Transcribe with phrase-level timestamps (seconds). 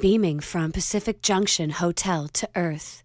[0.00, 3.02] beaming from Pacific Junction Hotel to Earth.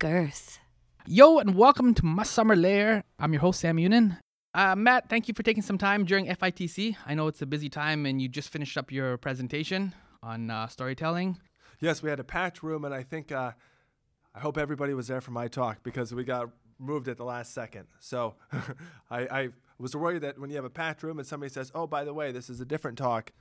[0.00, 0.58] Girth.
[1.06, 3.04] Yo, and welcome to my summer lair.
[3.20, 4.18] I'm your host, Sam Younan.
[4.52, 6.96] Uh, Matt, thank you for taking some time during FITC.
[7.06, 10.66] I know it's a busy time and you just finished up your presentation on uh,
[10.66, 11.38] storytelling.
[11.78, 13.52] Yes, we had a packed room, and I think uh,
[14.34, 17.54] I hope everybody was there for my talk because we got moved at the last
[17.54, 17.86] second.
[18.00, 18.34] So
[19.10, 19.48] I, I
[19.78, 22.14] was worried that when you have a packed room and somebody says, "Oh, by the
[22.14, 23.32] way, this is a different talk,"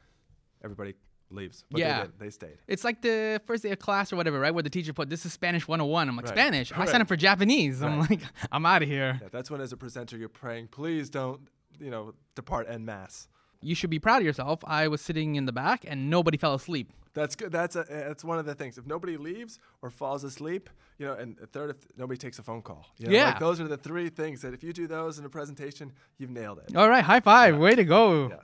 [0.64, 0.96] everybody
[1.32, 1.64] leaves.
[1.72, 2.04] But Yeah.
[2.20, 2.58] they, they stayed.
[2.68, 4.54] It's like the first day of class or whatever, right?
[4.54, 6.08] Where the teacher put, this is Spanish 101.
[6.10, 6.36] I'm like, Right.
[6.36, 6.72] Spanish?
[6.72, 6.90] I Right.
[6.90, 7.82] signed up for Japanese.
[7.82, 9.20] I'm like, I'm out of here.
[9.22, 11.42] Yeah, that's when, as a presenter, you're praying, "Please don't,
[11.80, 13.28] you know, depart en masse."
[13.62, 14.60] You should be proud of yourself.
[14.66, 16.92] I was sitting in the back and nobody fell asleep.
[17.14, 17.52] That's good.
[17.52, 18.78] That's a, that's one of the things.
[18.78, 22.62] If nobody leaves or falls asleep, you know, and third, if nobody takes a phone
[22.62, 22.88] call.
[22.98, 23.26] You know, Yeah.
[23.26, 26.30] like those are the three things that if you do those in a presentation, you've
[26.32, 26.76] nailed it.
[26.76, 27.58] All right, high five.
[27.58, 28.30] Way to go.
[28.30, 28.36] Yeah.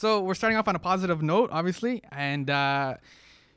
[0.00, 2.94] So we're starting off on a positive note, obviously, and uh,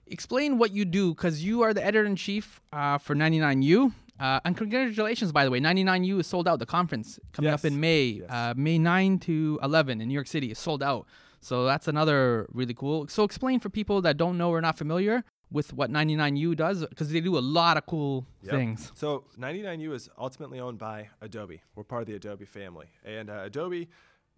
[0.07, 3.93] explain what you do because you are the editor in chief uh, for 99U.
[4.19, 6.59] Uh, and congratulations, by the way, 99U is sold out.
[6.59, 8.29] The conference coming up in May, Yes.
[8.29, 11.07] uh, May 9 to 11 in New York City is sold out.
[11.39, 13.07] So that's another really cool.
[13.07, 17.09] So explain for people that don't know or not familiar with what 99U does because
[17.09, 18.51] they do a lot of cool Yep.
[18.51, 18.91] things.
[18.95, 21.61] So 99U is ultimately owned by Adobe.
[21.73, 23.87] We're part of the Adobe family, and uh, Adobe,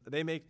[0.06, 0.46] they make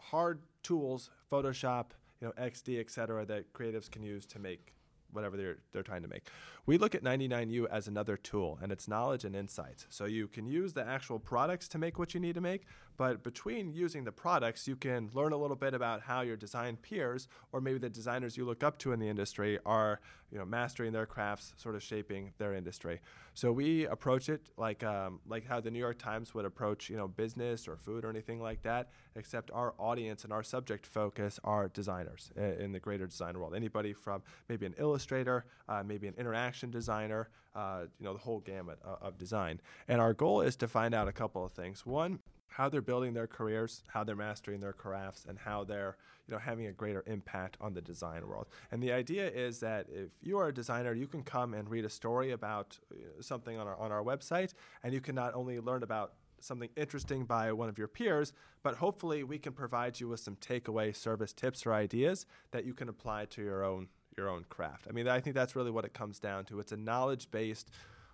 [0.00, 1.86] hard tools, Photoshop,
[2.20, 4.74] you know, XD, et cetera, that creatives can use to make
[5.10, 6.28] whatever they're they're trying to make.
[6.66, 9.86] We look at 99U as another tool, and it's knowledge and insights.
[9.88, 12.64] So you can use the actual products to make what you need to make,
[12.98, 16.76] but between using the products, you can learn a little bit about how your design
[16.76, 20.44] peers, or maybe the designers you look up to in the industry, are you know
[20.44, 23.00] mastering their crafts, sort of shaping their industry.
[23.38, 26.96] So we approach it like um, like how the New York Times would approach you
[26.96, 28.90] know business or food or anything like that.
[29.14, 33.54] Except our audience and our subject focus are designers in the greater design world.
[33.54, 38.40] Anybody from maybe an illustrator, uh, maybe an interaction designer, uh, you know the whole
[38.40, 39.60] gamut of design.
[39.86, 41.86] And our goal is to find out a couple of things.
[41.86, 45.96] One, how they're building their careers, how they're mastering their crafts, and how they're
[46.26, 48.48] you know having a greater impact on the design world.
[48.70, 51.84] And the idea is that if you are a designer, you can come and read
[51.84, 52.78] a story about
[53.20, 57.24] something on our on our website, and you can not only learn about something interesting
[57.24, 61.32] by one of your peers, but hopefully we can provide you with some takeaway service
[61.32, 64.86] tips or ideas that you can apply to your own your own craft.
[64.88, 66.58] I mean, I think that's really what it comes down to.
[66.58, 67.70] It's a knowledge-based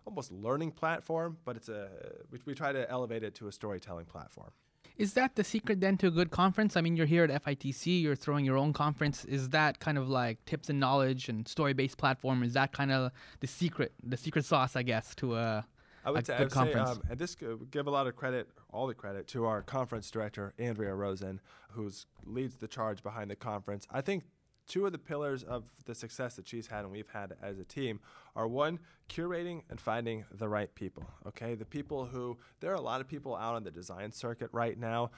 [0.06, 1.88] almost learning platform, but it's a
[2.30, 4.50] we, we try to elevate it to a storytelling platform.
[4.96, 6.76] Is that the secret then to a good conference?
[6.76, 9.24] I mean, you're here at FITC, you're throwing your own conference.
[9.24, 12.44] Is that kind of like tips and knowledge and story-based platform?
[12.44, 13.10] Is that kind of
[13.40, 15.66] the secret, the secret sauce, I guess, to a,
[16.04, 17.34] I would say, I would say um, and this
[17.70, 21.40] give a lot of credit, all the credit to our conference director Andrea Rosen,
[21.70, 21.90] who
[22.24, 23.88] leads the charge behind the conference.
[23.90, 24.22] I think
[24.66, 27.64] two of the pillars of the success that she's had and we've had as a
[27.64, 28.00] team
[28.34, 31.04] are one curating and finding the right people.
[31.26, 34.48] Okay, the people who there are a lot of people out on the design circuit
[34.52, 35.10] right now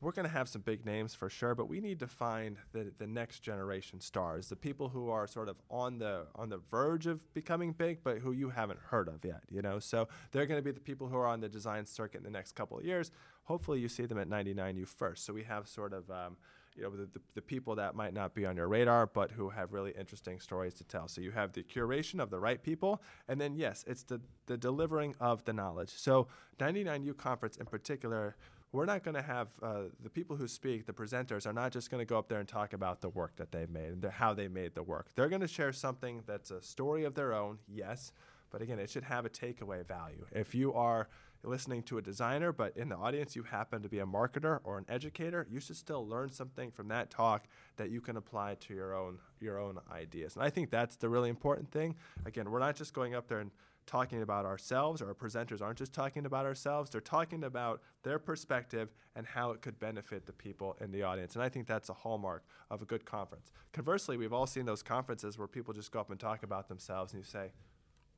[0.00, 2.92] we're going to have some big names for sure, but we need to find the,
[2.98, 7.06] the next generation stars, the people who are sort of on the on the verge
[7.06, 9.42] of becoming big, but who you haven't heard of yet.
[9.50, 12.18] You know, so they're going to be the people who are on the design circuit
[12.18, 13.10] in the next couple of years.
[13.44, 15.24] Hopefully, you see them at 99U first.
[15.24, 16.36] So we have sort of um,
[16.78, 19.50] you know the, the, the people that might not be on your radar, but who
[19.50, 21.08] have really interesting stories to tell.
[21.08, 24.56] So you have the curation of the right people, and then yes, it's the the
[24.56, 25.90] delivering of the knowledge.
[25.90, 26.28] So
[26.58, 28.36] 99U conference in particular
[28.72, 31.90] we're not going to have uh, the people who speak, the presenters, are not just
[31.90, 34.10] going to go up there and talk about the work that they've made and the,
[34.10, 35.06] how they made the work.
[35.14, 38.12] They're going to share something that's a story of their own, yes,
[38.50, 40.24] but again, it should have a takeaway value.
[40.32, 41.08] If you are
[41.42, 44.78] listening to a designer, but in the audience you happen to be a marketer or
[44.78, 48.74] an educator, you should still learn something from that talk that you can apply to
[48.74, 50.34] your own your own ideas.
[50.34, 51.94] And I think that's the really important thing.
[52.26, 53.50] Again, we're not just going up there and
[53.88, 58.18] talking about ourselves, or our presenters aren't just talking about ourselves, they're talking about their
[58.18, 61.34] perspective and how it could benefit the people in the audience.
[61.34, 63.50] And I think that's a hallmark of a good conference.
[63.72, 67.14] Conversely, we've all seen those conferences where people just go up and talk about themselves
[67.14, 67.50] and you say,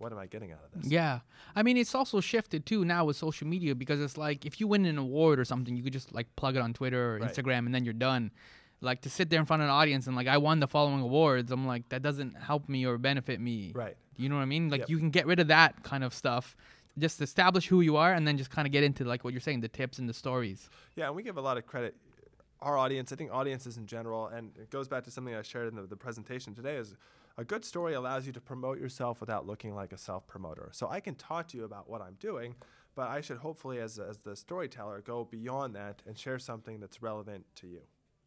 [0.00, 0.91] what am I getting out of this?
[0.91, 1.20] Yeah.
[1.55, 4.67] I mean, it's also shifted too now with social media because it's like if you
[4.67, 7.31] win an award or something, you could just like plug it on Twitter or Right.
[7.32, 8.31] Instagram and then you're done.
[8.81, 11.02] Like to sit there in front of an audience and like I won the following
[11.02, 13.73] awards, I'm like that doesn't help me or benefit me.
[13.75, 13.97] Right.
[14.17, 14.70] You know what I mean?
[14.70, 14.88] Like Yep.
[14.91, 16.56] you can get rid of that kind of stuff.
[16.99, 19.41] Just establish who you are and then just kind of get into like what you're
[19.41, 20.69] saying, the tips and the stories.
[20.97, 21.94] Yeah, and we give a lot of credit.
[22.62, 25.69] Our audience, I think audiences in general, and it goes back to something I shared
[25.69, 26.94] in the, the presentation today, is
[27.40, 30.69] a good story allows you to promote yourself without looking like a self promoter.
[30.72, 32.54] So I can talk to you about what I'm doing,
[32.94, 37.00] but I should hopefully, as, as the storyteller, go beyond that and share something that's
[37.00, 37.81] relevant to you.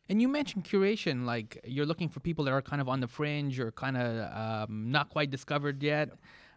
[0.10, 3.08] And you mentioned curation, like you're looking for people that are kind of on the
[3.08, 6.10] fringe or kind of um, not quite discovered yet.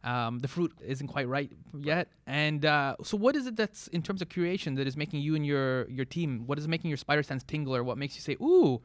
[0.02, 2.08] Um, the fruit isn't quite right yet.
[2.26, 5.34] And uh, so, what is it that's in terms of curation that is making you
[5.34, 6.44] and your your team?
[6.46, 8.80] What is making your spider sense tingle, or what makes you say, "Ooh"?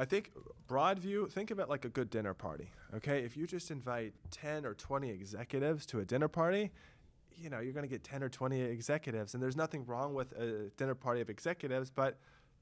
[0.00, 0.32] I think
[0.66, 1.28] broad view.
[1.28, 2.70] Think of it like a good dinner party.
[2.96, 6.70] Okay, if you just invite ten or twenty executives to a dinner party,
[7.36, 10.32] you know you're going to get ten or twenty executives, and there's nothing wrong with
[10.32, 12.18] a dinner party of executives, but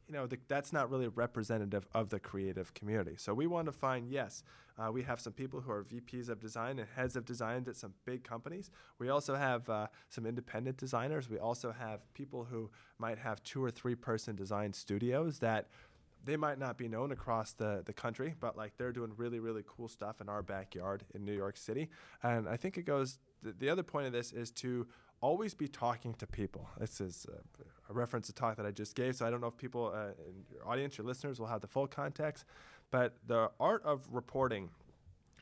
[0.08, 3.14] you know, the, that's not really representative of the creative community.
[3.18, 4.42] So we want to find, yes,
[4.78, 7.76] uh, we have some people who are VPs of design and heads of designs at
[7.76, 8.70] some big companies.
[8.98, 11.28] We also have uh, some independent designers.
[11.28, 15.68] We also have people who might have two or three person design studios that
[16.28, 19.62] they might not be known across the, the country, but like they're doing really, really
[19.66, 21.88] cool stuff in our backyard in New York City.
[22.22, 24.86] And I think it goes, th- the other point of this is to
[25.20, 26.68] always be talking to people.
[26.78, 29.48] This is a, a reference to talk that I just gave, so I don't know
[29.48, 32.44] if people uh, in your audience, your listeners, will have the full context.
[32.90, 34.70] But the art of reporting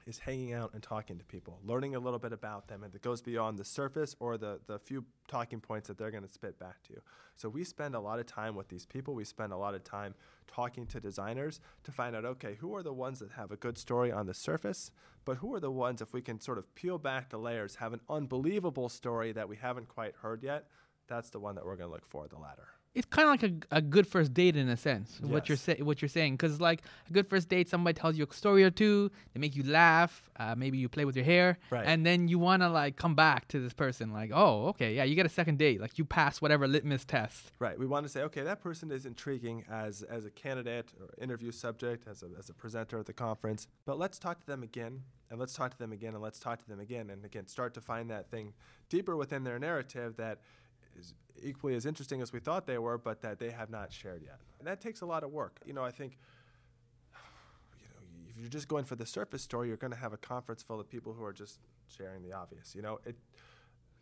[0.06, 3.02] is hanging out and talking to people, learning a little bit about them, and it
[3.02, 6.58] goes beyond the surface or the, the few talking points that they're going to spit
[6.58, 7.02] back to you.
[7.34, 9.14] So we spend a lot of time with these people.
[9.14, 10.14] We spend a lot of time
[10.46, 13.76] talking to designers to find out, okay, who are the ones that have a good
[13.76, 14.92] story on the surface,
[15.24, 17.92] but who are the ones, if we can sort of peel back the layers, have
[17.92, 20.68] an unbelievable story that we haven't quite heard yet,
[21.08, 23.66] that's the one that we're going to look for, the latter it's kind of like
[23.70, 25.18] a, a good first date in a sense.
[25.22, 25.30] Yes.
[25.30, 28.26] What you're saying, what you're saying, because like a good first date, somebody tells you
[28.28, 30.30] a story or two, they make you laugh.
[30.38, 31.84] Uh, maybe you play with your hair, right.
[31.86, 35.04] and then you want to like come back to this person, like, oh, okay, yeah,
[35.04, 37.52] you get a second date, like you pass whatever litmus test.
[37.58, 37.78] Right.
[37.78, 41.52] We want to say, okay, that person is intriguing as as a candidate or interview
[41.52, 45.02] subject, as a as a presenter at the conference, but let's talk to them again.
[45.28, 47.74] And let's talk to them again, and let's talk to them again, and again, start
[47.74, 48.52] to find that thing
[48.88, 50.38] deeper within their narrative that
[50.98, 54.22] is equally as interesting as we thought they were, but that they have not shared
[54.22, 54.38] yet.
[54.58, 55.60] And that takes a lot of work.
[55.64, 56.18] You know, I think
[57.78, 60.18] you know, if you're just going for the surface story, you're going to have a
[60.18, 62.74] conference full of people who are just sharing the obvious.
[62.74, 63.16] You know, it,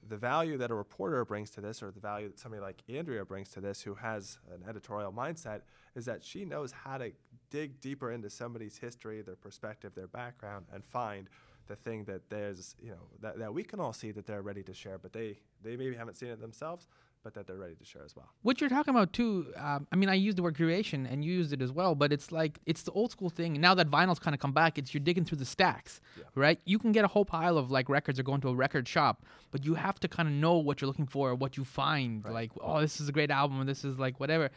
[0.08, 3.24] the value that a reporter brings to this, or the value that somebody like Andrea
[3.24, 5.62] brings to this, who has an editorial mindset,
[5.94, 7.12] is that she knows how to
[7.50, 11.28] dig deeper into somebody's history, their perspective, their background, and find
[11.66, 14.62] the thing that there's, you know, that, that we can all see that they're ready
[14.62, 16.88] to share, but they, they maybe haven't seen it themselves,
[17.22, 18.28] but that they're ready to share as well.
[18.42, 21.32] What you're talking about too, um, I mean, I used the word creation and you
[21.32, 23.58] used it as well, but it's like it's the old school thing.
[23.60, 26.24] Now that vinyl's kind of come back, it's you're digging through the stacks, yeah.
[26.34, 26.60] right?
[26.66, 29.24] You can get a whole pile of like records or going to a record shop,
[29.50, 32.24] but you have to kind of know what you're looking for, or what you find.
[32.24, 32.34] Right.
[32.34, 34.50] Like, oh, this is a great album, and this is like whatever.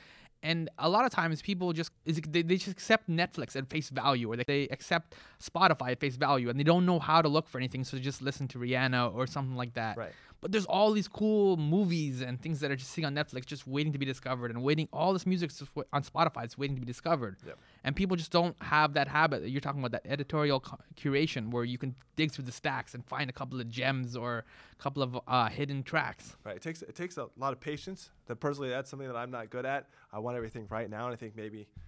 [0.44, 4.31] And a lot of times people just they, they just accept Netflix at face value,
[4.31, 7.48] or they, they accept Spotify at face value, and they don't know how to look
[7.48, 9.98] for anything, so they just listen to Rihanna or something like that.
[9.98, 10.12] Right.
[10.42, 13.68] But there's all these cool movies and things that are just sitting on Netflix, just
[13.68, 14.88] waiting to be discovered, and waiting.
[14.94, 15.51] All this music
[15.92, 17.38] on Spotify is waiting to be discovered.
[17.45, 17.57] Yep.
[17.84, 20.63] And people just don't have that habit that you're talking about, that editorial
[20.95, 24.45] curation, where you can dig through the stacks and find a couple of gems or
[24.72, 26.36] a couple of uh, hidden tracks.
[26.44, 26.56] Right.
[26.56, 28.12] It takes it takes a lot of patience.
[28.28, 29.88] That personally, that's something that I'm not good at.
[30.12, 31.87] I want everything right now, and I think maybe you know, in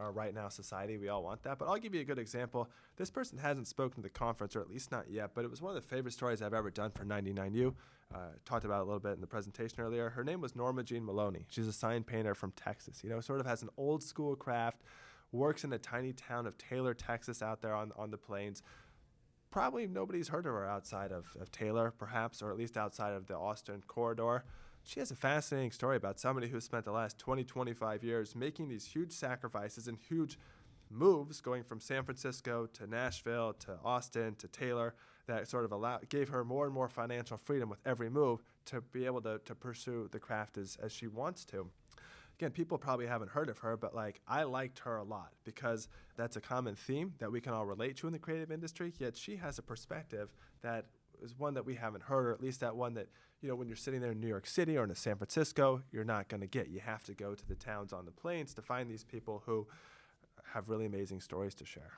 [0.00, 1.58] our right now society, we all want that.
[1.58, 2.70] But I'll give you a good example.
[2.96, 5.60] This person hasn't spoken to the conference, or at least not yet, but it was
[5.60, 7.74] one of the favorite stories I've ever done for 99U.
[8.12, 10.10] Uh, talked about a little bit in the presentation earlier.
[10.10, 11.46] Her name was Norma Jean Maloney.
[11.48, 13.04] She's a sign painter from Texas.
[13.04, 14.82] You know, sort of has an old school craft,
[15.30, 18.62] works in a tiny town of Taylor, Texas, out there on, on the plains.
[19.50, 23.26] Probably nobody's heard of her outside of, of Taylor, perhaps, or at least outside of
[23.26, 24.44] the Austin corridor
[24.84, 28.68] she has a fascinating story about somebody who spent the last 20, 25 years making
[28.68, 30.38] these huge sacrifices and huge
[30.90, 34.94] moves going from San Francisco to Nashville to Austin to Taylor
[35.26, 38.80] that sort of allowed, gave her more and more financial freedom with every move to
[38.80, 41.68] be able to, to pursue the craft as, as she wants to.
[42.38, 45.88] Again, people probably haven't heard of her, but like I liked her a lot because
[46.16, 48.92] that's a common theme that we can all relate to in the creative industry.
[48.98, 50.86] Yet she has a perspective that
[51.22, 53.08] is one that we haven't heard, or at least that one that
[53.40, 56.04] you know when you're sitting there in New York City or in San Francisco, you're
[56.04, 56.68] not going to get.
[56.68, 59.66] You have to go to the towns on the plains to find these people who
[60.52, 61.92] have really amazing stories to share.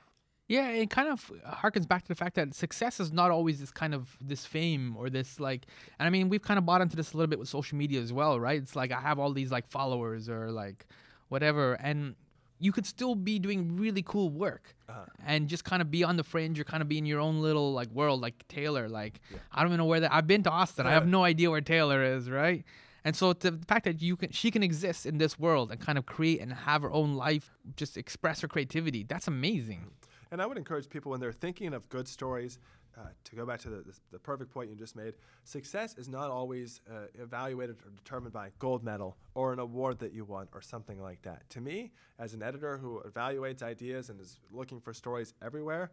[0.47, 3.71] Yeah, it kind of harkens back to the fact that success is not always this
[3.71, 5.65] kind of this fame or this like.
[5.99, 8.01] And I mean, we've kind of bought into this a little bit with social media
[8.01, 8.61] as well, right?
[8.61, 10.85] It's like I have all these like followers or like
[11.29, 12.15] whatever, and
[12.63, 15.03] you could still be doing really cool work uh-huh.
[15.25, 17.41] and just kind of be on the fringe or kind of be in your own
[17.41, 19.37] little like world like taylor like yeah.
[19.51, 20.91] i don't even know where that i've been to austin yeah.
[20.91, 22.63] i have no idea where taylor is right
[23.03, 25.97] and so the fact that you can she can exist in this world and kind
[25.97, 29.91] of create and have her own life just express her creativity that's amazing
[30.31, 32.59] and i would encourage people when they're thinking of good stories
[32.97, 36.07] uh, to go back to the, the, the, perfect point you just made, success is
[36.07, 40.25] not always uh, evaluated or determined by a gold medal or an award that you
[40.25, 41.49] won or something like that.
[41.51, 45.91] To me, as an editor who evaluates ideas and is looking for stories everywhere,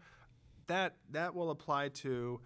[0.66, 2.40] that that will apply to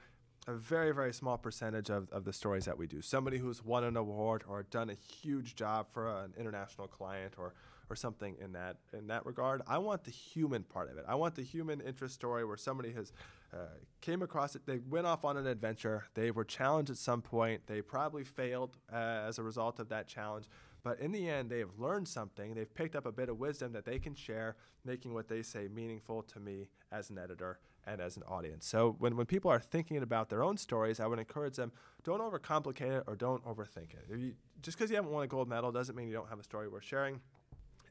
[0.46, 3.02] a very very small percentage of, of the stories that we do.
[3.02, 7.54] Somebody who's won an award or done a huge job for an international client or
[7.90, 9.62] or something in that in that regard.
[9.66, 11.04] I want the human part of it.
[11.06, 13.12] I want the human interest story where somebody has
[13.54, 13.66] uh,
[14.00, 14.66] came across it.
[14.66, 16.04] They went off on an adventure.
[16.14, 17.66] They were challenged at some point.
[17.66, 20.46] They probably failed uh, as a result of that challenge.
[20.82, 22.54] But in the end, they've learned something.
[22.54, 25.68] They've picked up a bit of wisdom that they can share, making what they say
[25.68, 28.66] meaningful to me as an editor and as an audience.
[28.66, 32.20] So when, when people are thinking about their own stories, I would encourage them don't
[32.20, 34.04] overcomplicate it or don't overthink it.
[34.14, 36.44] You, just because you haven't won a gold medal doesn't mean you don't have a
[36.44, 37.20] story worth sharing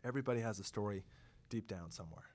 [0.03, 1.03] everybody has a story
[1.49, 2.25] deep down somewhere.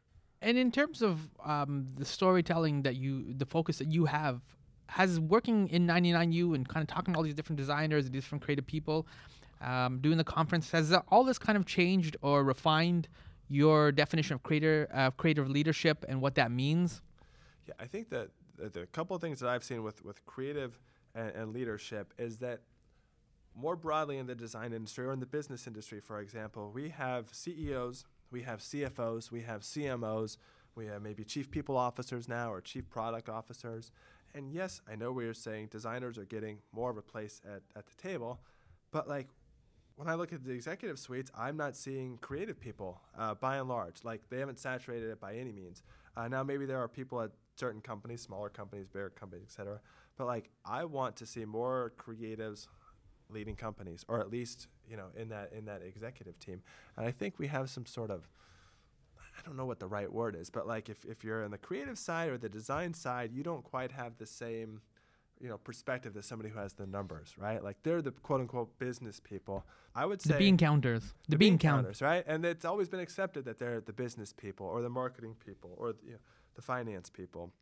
[0.40, 4.40] And in terms of um, the storytelling that you, the focus that you have,
[4.88, 8.42] has working in 99U and kind of talking to all these different designers and different
[8.42, 9.06] creative people,
[9.60, 13.08] um, doing the conference, has all this kind of changed or refined
[13.48, 17.02] your definition of creator, uh, creative leadership and what that means?
[17.66, 20.78] Yeah, I think that the couple of things that I've seen with, with creative
[21.14, 22.60] and, and leadership is that
[23.54, 27.28] more broadly in the design industry or in the business industry, for example, we have
[27.32, 30.36] CEOs, we have CFOs, we have CMOs,
[30.74, 33.90] we have maybe chief people officers now or chief product officers.
[34.34, 37.62] And yes, I know we are saying designers are getting more of a place at,
[37.76, 38.40] at the table,
[38.92, 39.28] but like
[39.96, 43.68] when I look at the executive suites, I'm not seeing creative people uh, by and
[43.68, 44.04] large.
[44.04, 45.82] Like they haven't saturated it by any means.
[46.16, 49.80] Uh, now maybe there are people at certain companies, smaller companies, bigger companies, etc.
[50.16, 52.68] But like I want to see more creatives
[53.30, 56.62] leading companies, or at least you know in that in that executive team.
[56.96, 58.28] And I think we have some sort of
[59.38, 61.58] I don't know what the right word is, but like if, if you're on the
[61.58, 64.80] creative side or the design side, you don't quite have the same
[65.40, 67.62] you know perspective as somebody who has the numbers, right?
[67.62, 69.64] Like they're the quote unquote business people.
[69.94, 72.24] I would say the bean counters, the, the bean, bean counters, right?
[72.26, 75.94] And it's always been accepted that they're the business people or the marketing people or
[76.04, 76.18] you know,
[76.54, 77.52] the finance people.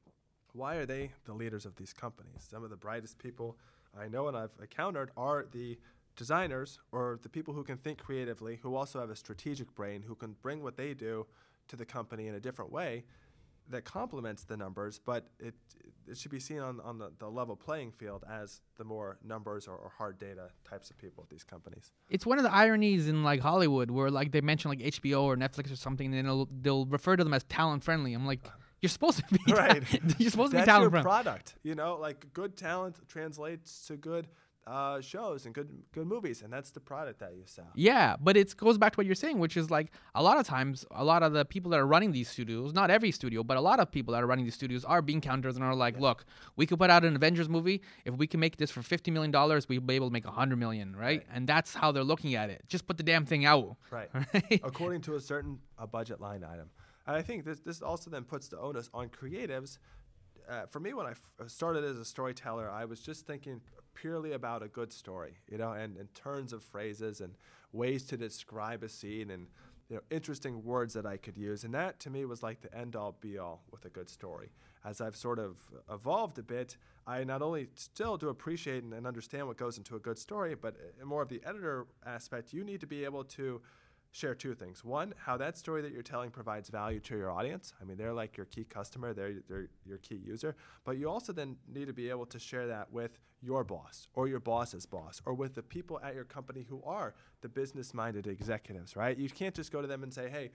[0.53, 2.47] Why are they the leaders of these companies?
[2.49, 3.59] Some of the brightest people
[3.99, 5.79] I know and I've encountered are the
[6.17, 10.15] designers or the people who can think creatively, who also have a strategic brain, who
[10.15, 11.27] can bring what they do
[11.69, 13.05] to the company in a different way
[13.69, 15.55] that complements the numbers, but it
[16.09, 19.67] it should be seen on, on the, the level playing field as the more numbers
[19.67, 21.91] or, or, hard data types of people at these companies.
[22.09, 25.37] It's one of the ironies in like Hollywood where like they mention like HBO or
[25.37, 28.15] Netflix or something, and they'll they'll refer to them as talent friendly.
[28.15, 28.41] I'm like.
[28.87, 29.83] You're supposed to be right.
[30.19, 31.57] you're supposed to be talent your product.
[31.65, 34.29] You know, like good talent translates to good
[34.67, 37.71] uh, shows and good good movies, and that's the product that you sell.
[37.75, 40.47] Yeah, but it goes back to what you're saying, which is like a lot of
[40.47, 43.57] times, a lot of the people that are running these studios, not every studio, but
[43.57, 45.95] a lot of people that are running these studios are bean counters and are like,
[45.95, 46.03] yeah.
[46.03, 46.25] look,
[46.57, 49.31] we could put out an Avengers movie if we can make this for fifty million
[49.31, 51.19] dollars, we'll be able to make a hundred million, right?
[51.19, 51.27] right?
[51.33, 52.63] And that's how they're looking at it.
[52.69, 53.77] Just put the damn thing out.
[53.91, 54.09] Right.
[54.35, 54.61] right?
[54.65, 56.71] According to a certain a budget line item.
[57.07, 59.79] And I think this this also then puts the onus on creatives.
[60.49, 63.61] Uh, for me, when I f- started as a storyteller, I was just thinking
[63.95, 67.35] purely about a good story, you know, and in turns of phrases and
[67.73, 69.49] ways to describe a scene and
[69.89, 71.65] you know interesting words that I could use.
[71.65, 74.51] And that to me was like the end all be all with a good story.
[74.85, 75.59] As I've sort of
[75.91, 79.97] evolved a bit, I not only still do appreciate and, and understand what goes into
[79.97, 83.61] a good story, but more of the editor aspect, you need to be able to
[84.17, 84.83] share two things.
[84.83, 87.75] One, how that story that you're telling provides value to your audience.
[87.81, 90.57] I mean, they're like your key customer, they're, they're your key user.
[90.85, 94.27] But you also then need to be able to share that with your boss or
[94.27, 98.27] your boss's boss or with the people at your company who are the business minded
[98.27, 99.19] executives, right?
[99.19, 100.51] You can't just go to them and say, hey,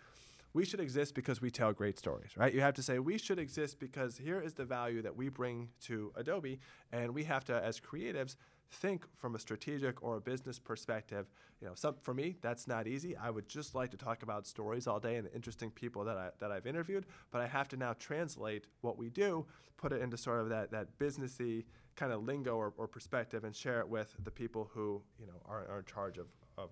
[0.53, 2.53] we should exist because we tell great stories, right?
[2.53, 5.70] You have to say, we should exist because here is the value that we bring
[5.84, 6.60] to Adobe.
[6.91, 8.36] And we have to, as creatives,
[8.72, 11.28] think from a strategic or a business perspective.
[11.62, 13.16] You know, some, for me, that's not easy.
[13.16, 16.18] I would just like to talk about stories all day and the interesting people that
[16.18, 19.46] I that I've interviewed, but I have to now translate what we do,
[19.78, 23.56] put it into sort of that that businessy kind of lingo or, or perspective, and
[23.56, 26.70] share it with the people who you know are, are in charge of of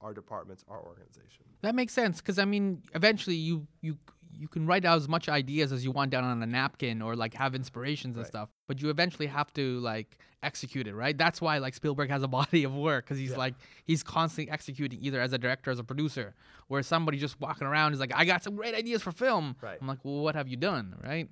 [0.00, 1.44] our departments, our organization.
[1.62, 3.98] That makes sense because I mean, eventually you you
[4.38, 7.16] you can write out as much ideas as you want down on a napkin or
[7.16, 11.16] like have inspirations and stuff, but you eventually have to like execute it, right?
[11.16, 13.38] That's why like Spielberg has a body of work because he's yeah.
[13.38, 16.34] like he's constantly executing either as a director as a producer,
[16.68, 19.56] where somebody just walking around is like, I got some great ideas for film.
[19.60, 19.78] Right.
[19.80, 21.28] I'm like, well, what have you done, right?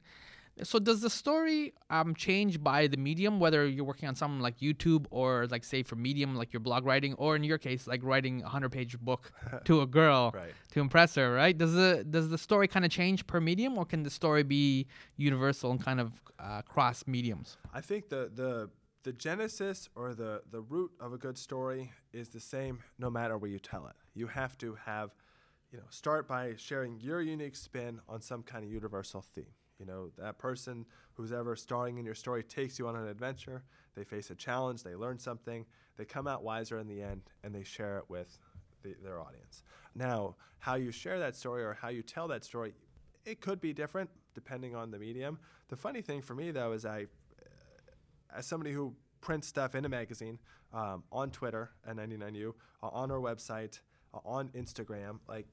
[0.62, 4.58] So does the story um change by the medium, whether you're working on something like
[4.58, 8.02] YouTube or like say for Medium, like your blog writing, or in your case, like
[8.04, 9.32] writing a hundred page book
[9.64, 10.52] to a girl Right.
[10.72, 11.56] to impress her, right?
[11.56, 14.86] Does the does the story kind of change per medium, or can the story be
[15.16, 17.56] universal and kind of uh, cross mediums?
[17.72, 18.70] I think the the
[19.04, 23.38] the genesis or the the root of a good story is the same no matter
[23.38, 23.94] where you tell it.
[24.14, 25.10] You have to have,
[25.72, 29.54] you know, start by sharing your unique spin on some kind of universal theme.
[29.82, 33.64] You know, that person who's ever starring in your story takes you on an adventure.
[33.96, 34.84] They face a challenge.
[34.84, 35.66] They learn something.
[35.96, 38.38] They come out wiser in the end, and they share it with
[38.84, 39.64] the, their audience.
[39.96, 42.74] Now, how you share that story or how you tell that story,
[43.24, 45.40] it could be different depending on the medium.
[45.68, 47.06] The funny thing for me though is I
[48.34, 50.38] as somebody who prints stuff in a magazine,
[50.72, 53.80] um, on Twitter at 99U, uh, on our website,
[54.14, 55.46] uh, on Instagram, like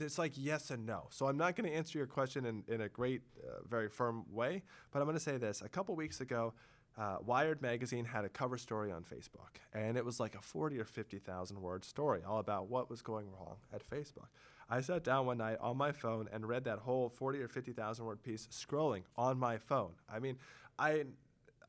[0.00, 1.06] it's like yes and no.
[1.10, 4.24] So I'm not going to answer your question in, in a great, uh, very firm
[4.32, 5.62] way, but I'm going to say this.
[5.62, 6.54] A couple weeks ago,
[6.98, 10.78] uh, Wired magazine had a cover story on Facebook, and it was like a 40
[10.78, 14.28] or 50,000 word story all about what was going wrong at Facebook.
[14.68, 18.04] I sat down one night on my phone and read that whole 40 or 50,000
[18.04, 19.92] word piece scrolling on my phone.
[20.12, 20.36] I mean,
[20.78, 21.04] I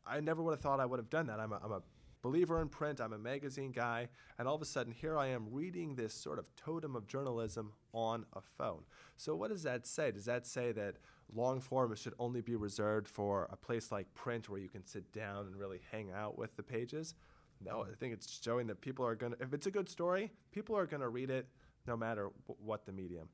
[0.05, 1.39] I never would have thought I would have done that.
[1.39, 1.81] I'm a, I'm a
[2.21, 2.99] believer in print.
[2.99, 6.39] I'm a magazine guy, and all of a sudden here I am reading this sort
[6.39, 8.83] of totem of journalism on a phone.
[9.15, 10.11] So what does that say?
[10.11, 10.95] Does that say that
[11.33, 15.11] long form should only be reserved for a place like print where you can sit
[15.11, 17.15] down and really hang out with the pages?
[17.63, 20.31] No, I think it's showing that people are going to, if it's a good story,
[20.51, 21.47] people are going to read it
[21.85, 23.27] no matter w- what the medium.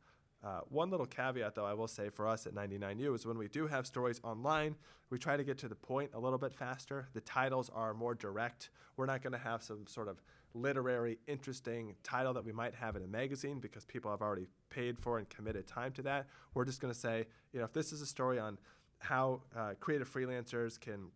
[0.46, 3.48] Uh, one little caveat, though, I will say for us at 99U is when we
[3.48, 4.75] do have stories online,
[5.10, 7.08] we try to get to the point a little bit faster.
[7.14, 8.70] The titles are more direct.
[8.96, 10.22] We're not going to have some sort of
[10.54, 15.00] literary, interesting title that we might have in a magazine because people have already paid
[15.00, 16.28] for and committed time to that.
[16.54, 18.60] We're just going to say, you know, if this is a story on
[19.00, 21.08] how uh, creative freelancers can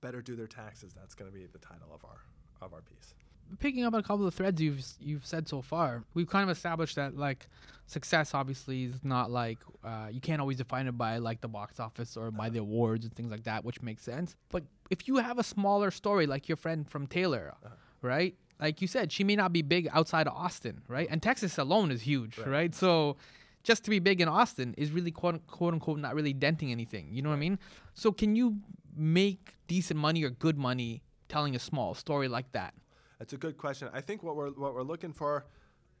[0.00, 2.22] better do their taxes, that's going to be the title of our
[2.62, 3.14] of our piece
[3.58, 6.56] picking up on a couple of threads you've you've said so far, we've kind of
[6.56, 7.46] established that like
[7.86, 11.78] success obviously is not like uh, you can't always define it by like the box
[11.78, 14.34] office or by the awards and things like that, which makes sense.
[14.50, 17.74] But if you have a smaller story like your friend from Taylor, uh-huh.
[18.00, 18.34] right?
[18.60, 21.08] Like you said, she may not be big outside of Austin, right?
[21.10, 22.46] And Texas alone is huge, right?
[22.46, 22.74] right?
[22.74, 23.16] So
[23.64, 27.08] just to be big in Austin is really quote, quote unquote not really denting anything.
[27.10, 27.34] You know right.
[27.34, 27.58] what I mean?
[27.94, 28.58] So can you
[28.96, 32.74] make decent money or good money telling a small story like that?
[33.22, 33.88] That's a good question.
[33.92, 35.46] I think what we're what we're looking for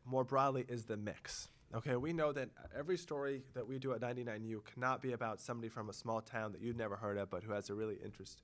[0.04, 1.46] more broadly is the mix.
[1.72, 5.68] Okay, we know that every story that we do at 99U cannot be about somebody
[5.68, 8.42] from a small town that you've never heard of, but who has a really interest,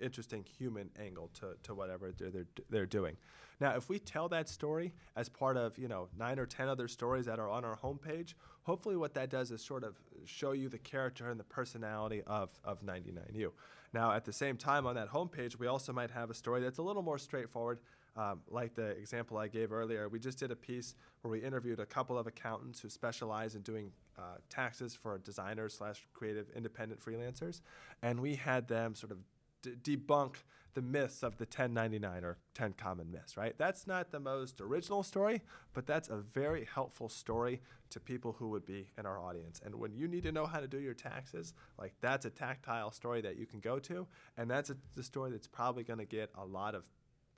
[0.00, 3.18] interesting human angle to, to whatever they're, they're, doing.
[3.60, 6.88] Now, if we tell that story as part of you know nine or ten other
[6.88, 10.70] stories that are on our homepage, hopefully what that does is sort of show you
[10.70, 13.50] the character and the personality of, of 99U.
[13.92, 16.78] Now, at the same time, on that homepage, we also might have a story that's
[16.78, 17.78] a little more straightforward
[18.16, 21.80] um, like the example I gave earlier, we just did a piece where we interviewed
[21.80, 27.00] a couple of accountants who specialize in doing uh, taxes for designers slash creative independent
[27.04, 27.60] freelancers,
[28.02, 29.18] and we had them sort of
[29.62, 30.36] d- debunk
[30.76, 33.54] the myths of the 1099 or 10 common myths, right?
[33.56, 35.40] That's not the most original story,
[35.72, 39.58] but that's a very helpful story to people who would be in our audience.
[39.64, 42.90] And when you need to know how to do your taxes, like that's a tactile
[42.90, 46.04] story that you can go to, and that's a, the story that's probably going to
[46.04, 46.84] get a lot of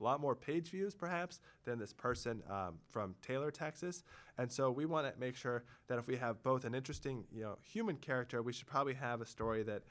[0.01, 4.05] a lot more page views perhaps than this person um, from Taylor, Texas.
[4.37, 7.43] And so we want to make sure that if we have both an interesting, you
[7.43, 9.83] know, human character, we should probably have a story that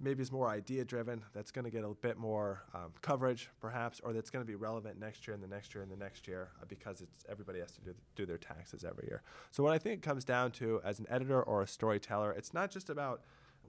[0.00, 4.00] maybe is more idea driven, that's going to get a bit more um, coverage perhaps,
[4.00, 6.28] or that's going to be relevant next year and the next year and the next
[6.28, 9.22] year uh, because it's everybody has to do, do their taxes every year.
[9.50, 12.54] So what I think it comes down to as an editor or a storyteller, it's
[12.54, 13.22] not just about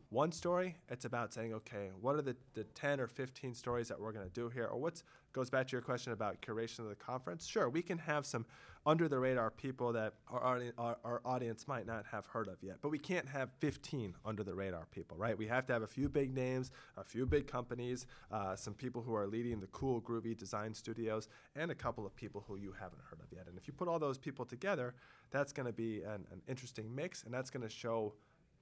[0.09, 3.99] one story, it's about saying, okay, what are the, the 10 or 15 stories that
[3.99, 4.65] we're going to do here?
[4.65, 7.45] Or what goes back to your question about curation of the conference.
[7.45, 8.45] Sure, we can have some
[8.85, 12.77] under the radar people that our, our, our audience might not have heard of yet,
[12.81, 15.37] but we can't have 15 under the radar people, right?
[15.37, 19.01] We have to have a few big names, a few big companies, uh, some people
[19.01, 22.73] who are leading the cool, groovy design studios, and a couple of people who you
[22.79, 23.47] haven't heard of yet.
[23.47, 24.95] And if you put all those people together,
[25.29, 28.13] that's going to be an, an interesting mix, and that's going to show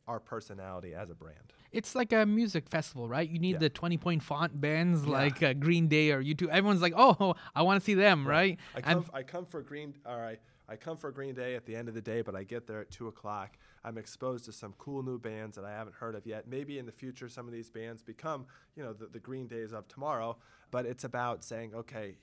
[0.08, 1.54] our personality as a brand.
[1.72, 3.30] It's like a music festival, right?
[3.30, 3.60] You need yeah.
[3.60, 5.12] the 20 point font bands yeah.
[5.12, 6.48] like uh, Green Day or U2.
[6.48, 8.58] Everyone's like, oh, I want to see them, right?
[8.74, 8.84] right?
[8.86, 10.40] I, come, I come for Green, all right.
[10.70, 12.82] I come for Green Day at the end of the day, but I get there
[12.82, 13.58] at two o'clock.
[13.86, 16.48] I'm exposed to some cool new bands that I haven't heard of yet.
[16.48, 19.72] Maybe in the future, some of these bands become, you know, the, the Green Days
[19.72, 20.38] of tomorrow.
[20.70, 22.18] But it's about saying, okay,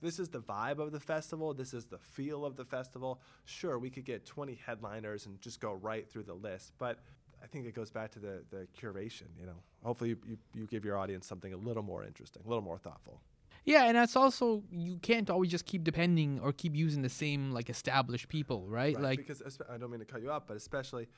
[0.00, 1.54] this is the vibe of the festival.
[1.54, 3.20] This is the feel of the festival.
[3.44, 6.98] Sure, we could get 20 headliners and just go right through the list, but
[7.42, 9.28] I think it goes back to the, the curation.
[9.38, 12.48] You know, hopefully you, you, you give your audience something a little more interesting, a
[12.48, 13.20] little more thoughtful.
[13.64, 17.52] Yeah, and that's also you can't always just keep depending or keep using the same
[17.52, 18.94] like established people, right?
[18.94, 21.08] Right, Like because I don't mean to cut you off, but especially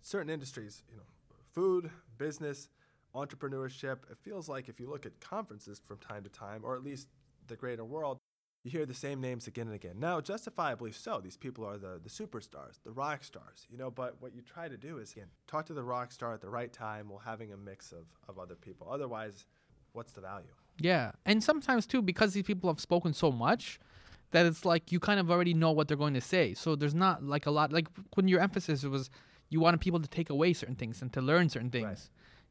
[0.00, 1.02] certain industries, you know,
[1.52, 2.68] food, business,
[3.14, 3.98] entrepreneurship.
[4.10, 7.08] It feels like if you look at conferences from time to time, or at least
[7.48, 8.18] the greater world,
[8.64, 9.96] you hear the same names again and again.
[9.98, 11.20] Now, justifiably so.
[11.22, 13.90] These people are the, the superstars, the rock stars, you know.
[13.90, 16.48] But what you try to do is again talk to the rock star at the
[16.50, 18.88] right time while having a mix of, of other people.
[18.90, 19.46] Otherwise,
[19.92, 20.48] what's the value?
[20.80, 23.80] Yeah, and sometimes too because these people have spoken so much
[24.30, 26.54] that it's like you kind of already know what they're going to say.
[26.54, 29.10] So there's not like a lot like when your emphasis was
[29.50, 31.84] you wanted people to take away certain things and to learn certain things.
[31.84, 32.08] Right.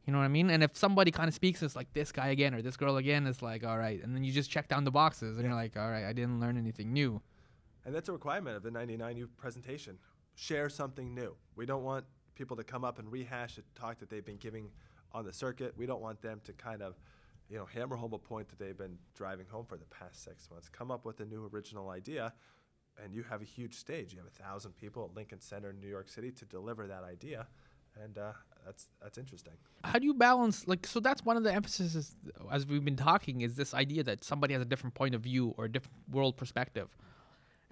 [0.08, 0.50] You know what I mean?
[0.50, 3.28] And if somebody kind of speaks, it's like this guy again or this girl again.
[3.28, 5.76] It's like all right, and then you just check down the boxes and you're like,
[5.76, 7.22] all right, I didn't learn anything new.
[7.86, 9.98] And that's a requirement of the 99U presentation.
[10.36, 11.36] Share something new.
[11.56, 14.70] We don't want people to come up and rehash a talk that they've been giving
[15.12, 15.74] on the circuit.
[15.78, 16.96] We don't want them to kind of,
[17.50, 20.50] you know, hammer home a point that they've been driving home for the past six
[20.50, 20.70] months.
[20.70, 22.34] Come up with a new original idea,
[23.04, 24.14] and you have a huge stage.
[24.14, 27.04] You have a thousand people at Lincoln Center in New York City to deliver that
[27.04, 27.48] idea,
[28.04, 28.32] and uh,
[28.66, 29.54] that's that's interesting.
[29.84, 32.16] How do you balance like so that's one of the emphases
[32.52, 35.54] as we've been talking is this idea that somebody has a different point of view
[35.58, 36.90] or a different world perspective.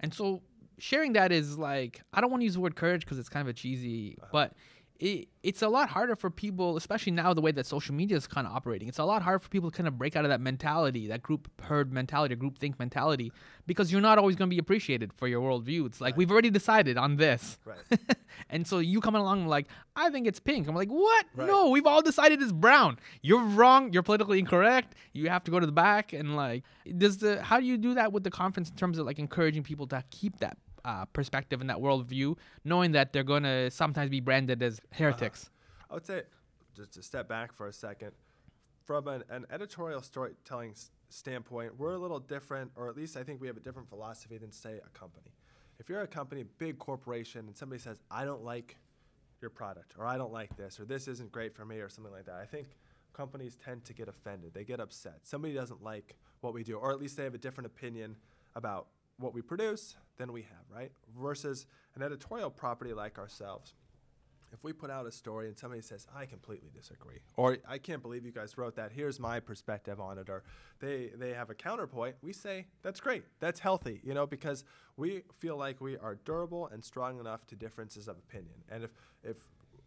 [0.00, 0.42] And so
[0.78, 3.46] sharing that is like I don't want to use the word courage because it's kind
[3.46, 4.52] of a cheesy, but
[4.98, 8.26] it, it's a lot harder for people, especially now the way that social media is
[8.26, 8.88] kind of operating.
[8.88, 11.22] It's a lot harder for people to kind of break out of that mentality, that
[11.22, 13.32] group herd mentality, or group think mentality,
[13.66, 15.86] because you're not always going to be appreciated for your worldview.
[15.86, 18.00] It's like we've already decided on this, Right.
[18.50, 20.68] and so you coming along like I think it's pink.
[20.68, 21.26] I'm like, what?
[21.34, 21.46] Right.
[21.46, 22.98] No, we've all decided it's brown.
[23.22, 23.92] You're wrong.
[23.92, 24.94] You're politically incorrect.
[25.12, 26.64] You have to go to the back and like,
[26.98, 29.62] does the how do you do that with the conference in terms of like encouraging
[29.62, 34.08] people to keep that uh, perspective and that worldview, knowing that they're going to sometimes
[34.08, 35.50] be branded as heretics?
[35.90, 36.22] I would say,
[36.74, 38.12] just to step back for a second,
[38.84, 43.24] from an, an editorial storytelling s- standpoint, we're a little different, or at least I
[43.24, 45.34] think we have a different philosophy than, say, a company.
[45.78, 48.76] If you're a company, big corporation, and somebody says, I don't like
[49.40, 52.12] your product, or I don't like this, or this isn't great for me, or something
[52.12, 52.68] like that, I think
[53.12, 54.54] companies tend to get offended.
[54.54, 55.20] They get upset.
[55.24, 58.16] Somebody doesn't like what we do, or at least they have a different opinion
[58.54, 58.86] about
[59.18, 60.92] what we produce than we have, right?
[61.20, 63.74] Versus an editorial property like ourselves.
[64.52, 68.00] If we put out a story and somebody says i completely disagree or i can't
[68.00, 68.92] believe you guys wrote that.
[68.92, 70.44] Here's my perspective on it or
[70.78, 73.24] they they have a counterpoint we say that's great.
[73.40, 74.64] That's healthy you know because
[74.96, 78.62] we feel like we are durable and strong enough to differences of opinion.
[78.70, 79.36] And if if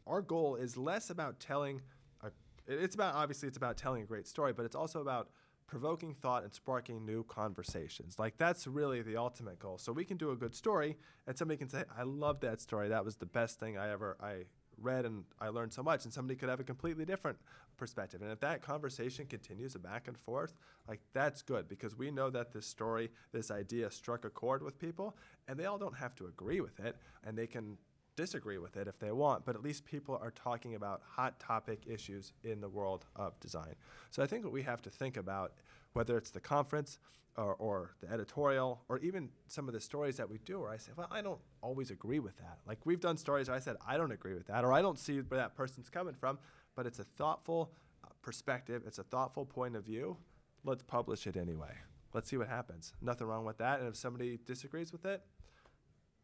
[0.06, 1.82] our goal is less about telling
[2.22, 2.30] a,
[2.68, 5.30] it's about obviously it's about telling a great story but it's also about
[5.70, 8.18] provoking thought and sparking new conversations.
[8.18, 9.78] Like that's really the ultimate goal.
[9.78, 12.90] So we can do a good story and somebody can say, I love that story.
[12.90, 14.46] That was the best thing I ever I
[14.82, 17.38] read and I learned so much and somebody could have a completely different
[17.78, 18.24] perspective.
[18.24, 20.56] And if that conversation continues back and forth,
[20.88, 24.80] like that's good because we know that this story, this idea struck a chord with
[24.80, 25.16] people
[25.48, 27.78] and they all don't have to agree with it and they can
[28.20, 31.84] disagree with it if they want, but at least people are talking about hot topic
[31.88, 33.76] issues in the world of design.
[34.12, 35.54] So I think what we have to think about,
[35.94, 37.00] whether it's the conference
[37.38, 40.76] or, or the editorial, or even some of the stories that we do, where I
[40.76, 42.58] say, well, I don't always agree with that.
[42.68, 45.00] Like we've done stories where I said, I don't agree with that, or I don't
[45.00, 46.40] see where that person's coming from,
[46.76, 47.72] but it's a thoughtful
[48.04, 50.18] uh, perspective, it's a thoughtful point of view.
[50.66, 51.74] Let's publish it anyway.
[52.14, 52.92] Let's see what happens.
[53.02, 53.80] Nothing wrong with that.
[53.80, 55.22] And if somebody disagrees with it,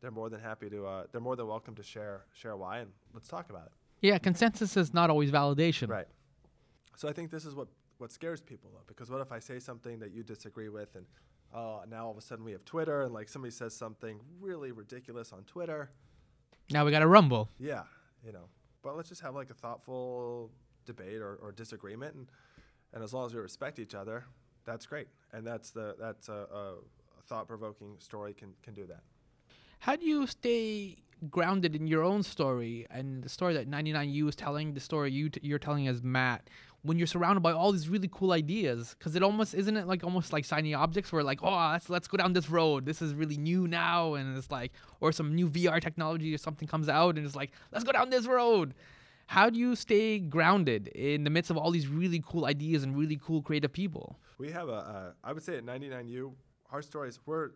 [0.05, 0.85] they're more than happy to.
[0.85, 3.71] Uh, they're more than welcome to share share why, and let's talk about it.
[4.01, 5.89] Yeah, consensus is not always validation.
[5.89, 6.05] Right.
[6.95, 9.57] So I think this is what what scares people though, because what if I say
[9.57, 11.07] something that you disagree with, and
[11.51, 14.71] uh, now all of a sudden we have Twitter, and like somebody says something really
[14.71, 15.89] ridiculous on Twitter.
[16.69, 17.49] Now we got a rumble.
[17.57, 17.81] Yeah,
[18.23, 18.45] you know.
[18.83, 20.51] But let's just have like a thoughtful
[20.85, 22.27] debate or, or disagreement, and
[22.93, 24.25] and as long as we respect each other,
[24.65, 25.07] that's great.
[25.33, 26.73] And that's the that's a, a
[27.25, 29.01] thought provoking story can can do that.
[29.85, 30.97] How do you stay
[31.29, 35.29] grounded in your own story and the story that 99U is telling, the story you
[35.29, 36.49] t- you're telling as Matt,
[36.81, 38.95] when you're surrounded by all these really cool ideas?
[38.97, 42.07] Because it almost isn't it like almost like shiny objects where like, oh, let's let's
[42.07, 42.87] go down this road.
[42.87, 44.71] This is really new now, and it's like,
[45.01, 48.09] or some new VR technology or something comes out, and it's like, let's go down
[48.09, 48.73] this road.
[49.27, 52.97] How do you stay grounded in the midst of all these really cool ideas and
[52.97, 54.17] really cool creative people?
[54.39, 56.33] We have a, uh, I would say at 99U,
[56.71, 57.51] our stories, we're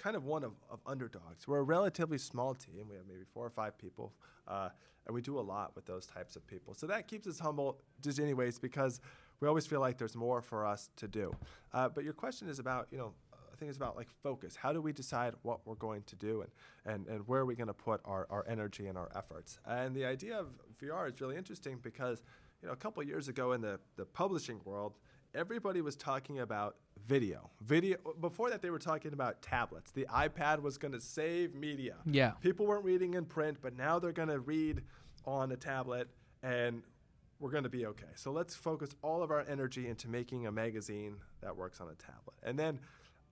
[0.00, 1.46] kind of one of, of underdogs.
[1.46, 2.88] We're a relatively small team.
[2.88, 4.14] We have maybe four or five people,
[4.48, 4.70] uh,
[5.06, 6.74] and we do a lot with those types of people.
[6.74, 9.00] So that keeps us humble, just anyways, because
[9.40, 11.34] we always feel like there's more for us to do.
[11.72, 14.56] Uh, but your question is about, you know, I think it's about like focus.
[14.56, 16.50] How do we decide what we're going to do and,
[16.94, 19.58] and, and where are we going to put our, our energy and our efforts?
[19.66, 20.46] And the idea of
[20.82, 22.22] VR is really interesting because,
[22.62, 24.96] you know, a couple years ago in the, the publishing world,
[25.34, 26.76] everybody was talking about
[27.10, 27.50] video.
[27.60, 29.90] Video before that they were talking about tablets.
[29.90, 31.96] The iPad was going to save media.
[32.06, 32.32] Yeah.
[32.40, 34.82] People weren't reading in print, but now they're going to read
[35.24, 36.06] on a tablet
[36.44, 36.82] and
[37.40, 38.12] we're going to be okay.
[38.14, 41.94] So let's focus all of our energy into making a magazine that works on a
[41.94, 42.36] tablet.
[42.44, 42.78] And then,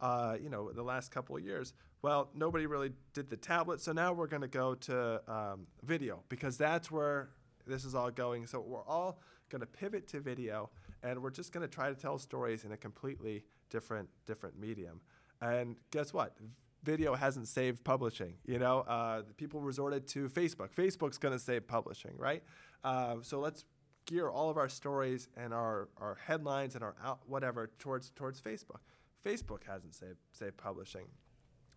[0.00, 3.80] uh, you know, the last couple of years, well, nobody really did the tablet.
[3.80, 7.28] So now we're going to go to um, video because that's where
[7.64, 8.48] this is all going.
[8.48, 10.70] So we're all going to pivot to video,
[11.04, 15.00] and we're just going to try to tell stories in a completely different different medium.
[15.40, 16.36] And guess what?
[16.84, 18.34] Video hasn't saved publishing.
[18.46, 20.70] You know, uh, people resorted to Facebook.
[20.74, 22.42] Facebook's going to save publishing, right?
[22.84, 23.64] Uh, so let's
[24.06, 28.40] gear all of our stories and our, our headlines and our out, whatever towards towards
[28.40, 28.80] Facebook.
[29.24, 31.06] Facebook hasn't saved saved publishing.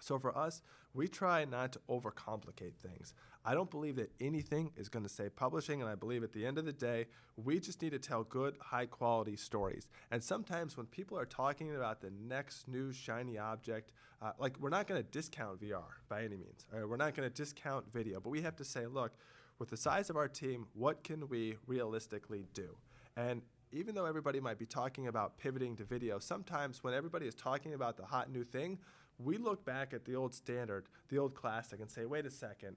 [0.01, 0.61] So for us,
[0.93, 3.13] we try not to overcomplicate things.
[3.45, 6.45] I don't believe that anything is going to save publishing, and I believe at the
[6.45, 7.05] end of the day,
[7.37, 9.87] we just need to tell good, high quality stories.
[10.11, 14.69] And sometimes when people are talking about the next new shiny object, uh, like we're
[14.69, 16.65] not going to discount VR by any means.
[16.73, 19.13] We're not going to discount video, but we have to say, look,
[19.59, 22.75] with the size of our team, what can we realistically do?
[23.15, 27.35] And even though everybody might be talking about pivoting to video, sometimes when everybody is
[27.35, 28.79] talking about the hot new thing,
[29.23, 32.75] we look back at the old standard, the old classic, and say, wait a second,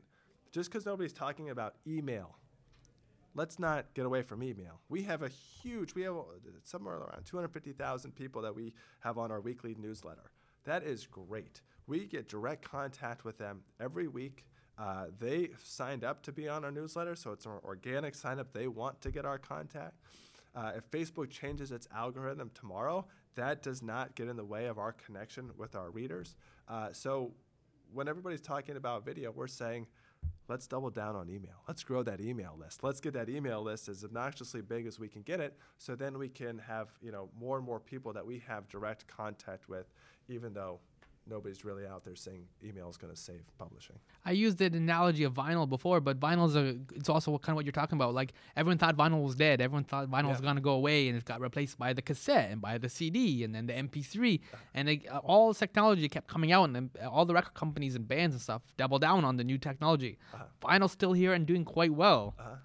[0.52, 2.36] just because nobody's talking about email,
[3.34, 4.80] let's not get away from email.
[4.88, 6.22] We have a huge, we have uh,
[6.62, 10.30] somewhere around 250,000 people that we have on our weekly newsletter.
[10.64, 11.60] That is great.
[11.86, 14.46] We get direct contact with them every week.
[14.78, 18.52] Uh, they signed up to be on our newsletter, so it's an organic sign up.
[18.52, 19.94] They want to get our contact.
[20.54, 24.78] Uh, if Facebook changes its algorithm tomorrow, that does not get in the way of
[24.78, 26.36] our connection with our readers.
[26.68, 27.32] Uh, so
[27.92, 29.86] when everybody's talking about video, we're saying,
[30.48, 31.62] let's double down on email.
[31.68, 32.82] Let's grow that email list.
[32.82, 36.18] Let's get that email list as obnoxiously big as we can get it, so then
[36.18, 39.92] we can have you know more and more people that we have direct contact with,
[40.28, 40.80] even though
[41.28, 43.96] nobody's really out there saying email is going to save publishing.
[44.24, 47.56] I used the analogy of vinyl before, but vinyl is a, it's also kind of
[47.56, 48.14] what you're talking about.
[48.14, 49.60] Like everyone thought vinyl was dead.
[49.60, 52.50] Everyone thought vinyl was going to go away, and it got replaced by the cassette
[52.50, 54.40] and by the CD and then the MP3,
[54.74, 57.94] and it, uh, all this technology kept coming out, and then all the record companies
[57.94, 60.18] and bands and stuff double down on the new technology.
[60.62, 62.34] Vinyl's still here and doing quite well.
[62.38, 62.56] Uh-huh.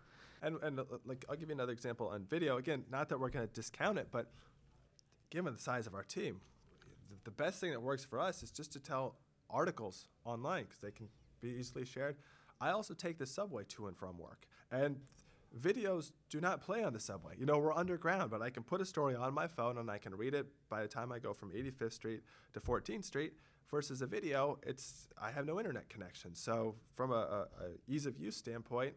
[0.42, 2.58] And and uh, like I'll give you another example on video.
[2.58, 4.32] Again, not that we're going to discount it, but
[5.30, 6.42] given the size of our team,
[7.24, 9.16] the, best thing that works for us is just to tell
[9.50, 11.08] articles online because they can
[11.42, 12.18] be easily shared.
[12.62, 14.98] I also take the subway to and from work, and
[15.58, 17.34] videos do not play on the subway.
[17.38, 19.98] You know, we're underground, but I can put a story on my phone and I
[19.98, 22.22] can read it by the time I go from 85th Street
[22.54, 23.34] to 14th Street.
[23.72, 26.34] Versus a video, it's I have no internet connection.
[26.34, 27.48] So from a, a, a
[27.88, 28.96] ease of use standpoint,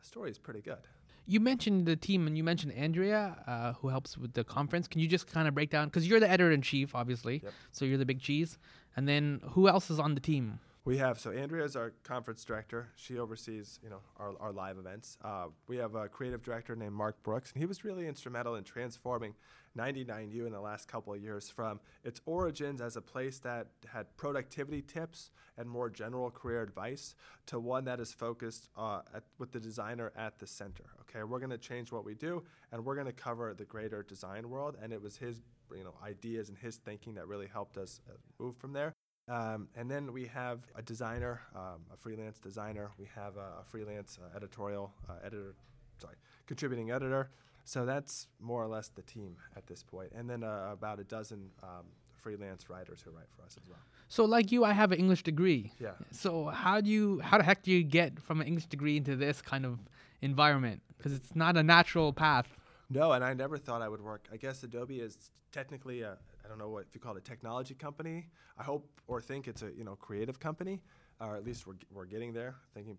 [0.00, 0.86] a story is pretty good.
[1.26, 4.86] You mentioned the team, and you mentioned Andrea, uh, who helps with the conference.
[4.88, 5.88] Can you just kind of break down?
[5.88, 7.52] Because you're the editor in chief, obviously, Yep.
[7.72, 8.58] so you're the big cheese.
[8.96, 10.60] And then who else is on the team?
[10.86, 12.88] We have so Andrea is our conference director.
[12.96, 15.16] She oversees you know our, our live events.
[15.24, 18.64] Uh, we have a creative director named Mark Brooks, and he was really instrumental in
[18.64, 19.34] transforming
[19.78, 24.14] 99U in the last couple of years from its origins as a place that had
[24.18, 27.14] productivity tips and more general career advice
[27.46, 30.84] to one that is focused uh, at, with the designer at the center.
[31.00, 32.42] Okay, we're going to change what we do,
[32.72, 34.76] and we're going to cover the greater design world.
[34.82, 35.40] And it was his
[35.74, 38.92] you know ideas and his thinking that really helped us uh, move from there.
[39.28, 42.90] Um, and then we have a designer, um, a freelance designer.
[42.98, 45.54] We have a, a freelance uh, editorial uh, editor,
[45.98, 47.30] sorry, contributing editor.
[47.64, 50.12] So that's more or less the team at this point.
[50.14, 51.86] And then uh, about a dozen um,
[52.24, 53.78] freelance writers who write for us as well.
[54.08, 55.72] So, like you, I have an English degree.
[55.80, 55.92] Yeah.
[56.10, 59.16] So, how do you, how the heck do you get from an English degree into
[59.16, 59.78] this kind of
[60.20, 60.82] environment?
[60.96, 62.48] Because it's not a natural path.
[62.90, 64.26] No, and I never thought I would work.
[64.32, 65.18] I guess Adobe is
[65.52, 68.28] technically a, I don't know what if you call it a technology company.
[68.58, 70.82] I hope or think it's a you know creative company,
[71.20, 72.56] or at least we're, we're getting there.
[72.74, 72.98] Thinking,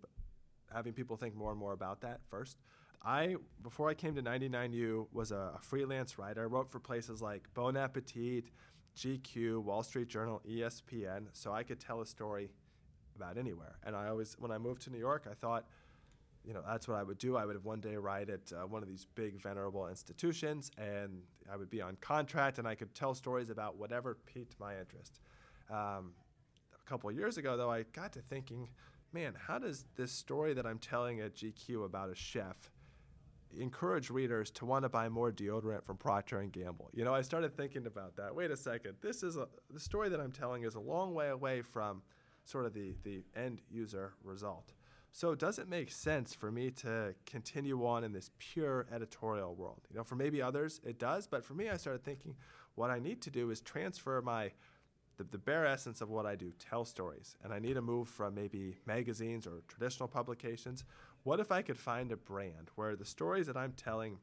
[0.74, 2.58] having people think more and more about that first.
[3.04, 6.44] I before I came to 99U was a, a freelance writer.
[6.44, 8.46] I wrote for places like Bon Appetit,
[8.98, 12.50] GQ, Wall Street Journal, ESPN, so I could tell a story
[13.16, 13.78] about anywhere.
[13.86, 15.66] And I always, when I moved to New York, I thought
[16.46, 17.36] you know, that's what I would do.
[17.36, 21.56] I would one day write at uh, one of these big, venerable institutions, and I
[21.56, 25.20] would be on contract, and I could tell stories about whatever piqued my interest.
[25.70, 26.14] Um,
[26.74, 28.70] a couple years ago, though, I got to thinking,
[29.14, 32.70] man, how does this story that I'm telling at GQ about a chef
[33.60, 36.90] encourage readers to want to buy more deodorant from Procter and Gamble.
[36.94, 38.36] You know, I started thinking about that.
[38.36, 38.96] Wait a second.
[39.02, 42.02] This is a the story that I'm telling is a long way away from
[42.44, 44.74] sort of the the end user result.
[45.16, 49.88] So does it make sense for me to continue on in this pure editorial world?
[49.90, 52.36] You know, for maybe others it does, but for me I started thinking
[52.76, 54.52] what I need to do is transfer my
[55.16, 57.38] the, the bare essence of what I do, tell stories.
[57.42, 60.84] And I need to move from maybe magazines or traditional publications.
[61.24, 64.18] What if I could find a brand where the stories that I'm telling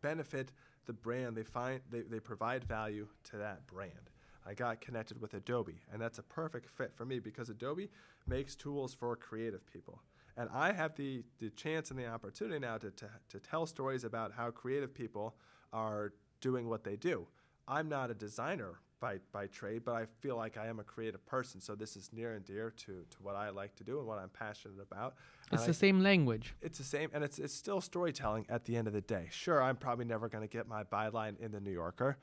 [0.00, 0.50] benefit
[0.86, 4.10] the brand, they find they, they provide value to that brand.
[4.46, 7.90] I got connected with Adobe, and that's a perfect fit for me because Adobe
[8.26, 10.00] makes tools for creative people.
[10.36, 14.04] And I have the, the chance and the opportunity now to, to, to tell stories
[14.04, 15.34] about how creative people
[15.72, 17.26] are doing what they do.
[17.68, 21.24] I'm not a designer by, by trade, but I feel like I am a creative
[21.26, 21.60] person.
[21.60, 24.18] So this is near and dear to, to what I like to do and what
[24.18, 25.14] I'm passionate about.
[25.52, 26.54] It's And the I- same language.
[26.62, 29.28] it's the same, and it's it's still storytelling at the end of the day.
[29.30, 32.18] Sure, I'm probably never going to get my byline in the New Yorker.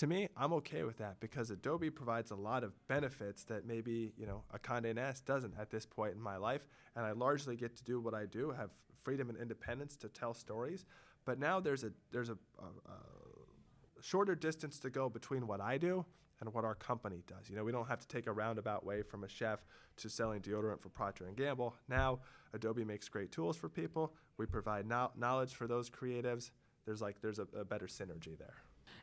[0.00, 4.14] To me, I'm okay with that because Adobe provides a lot of benefits that maybe
[4.16, 7.54] you know a Condé Nast doesn't at this point in my life, and I largely
[7.54, 8.70] get to do what I do, have
[9.02, 10.86] freedom and independence to tell stories.
[11.26, 15.76] But now there's a there's a, a, a shorter distance to go between what I
[15.76, 16.06] do
[16.40, 17.50] and what our company does.
[17.50, 19.66] You know, we don't have to take a roundabout way from a chef
[19.98, 21.74] to selling deodorant for Procter and Gamble.
[21.90, 22.20] Now,
[22.54, 24.14] Adobe makes great tools for people.
[24.38, 26.52] We provide no- knowledge for those creatives.
[26.86, 28.54] There's like there's a, a better synergy there.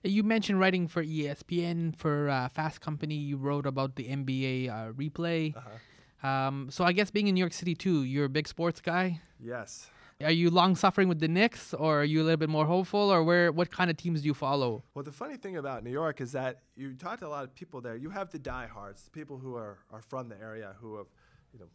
[0.07, 3.15] You mentioned writing for ESPN for uh, Fast Company.
[3.15, 5.55] You wrote about the NBA uh, replay.
[5.55, 6.27] Uh-huh.
[6.27, 9.21] Um, so I guess being in New York City too, you're a big sports guy.
[9.39, 9.89] Yes.
[10.23, 13.11] Are you long suffering with the Knicks, or are you a little bit more hopeful,
[13.11, 13.51] or where?
[13.51, 14.83] What kind of teams do you follow?
[14.95, 17.53] Well, the funny thing about New York is that you talk to a lot of
[17.53, 17.95] people there.
[17.95, 21.05] You have the diehards, the people who are, are from the area who have,
[21.53, 21.67] you know,